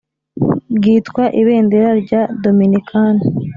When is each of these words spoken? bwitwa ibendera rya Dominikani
bwitwa 0.75 1.23
ibendera 1.41 1.89
rya 2.03 2.21
Dominikani 2.43 3.23